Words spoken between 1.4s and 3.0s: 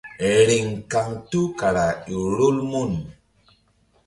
kara ƴo rol mun.